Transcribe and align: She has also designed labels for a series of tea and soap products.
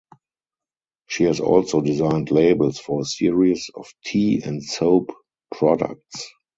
She 1.09 1.25
has 1.25 1.39
also 1.39 1.79
designed 1.81 2.31
labels 2.31 2.79
for 2.79 3.01
a 3.01 3.05
series 3.05 3.69
of 3.75 3.87
tea 4.03 4.41
and 4.43 4.63
soap 4.63 5.11
products. 5.55 6.27